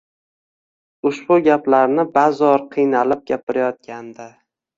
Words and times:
Ushbu 1.09 1.37
gaplarni 1.47 2.05
bazo'r 2.15 2.65
qiynalib 2.73 3.23
gapirayotgandi 3.35 4.29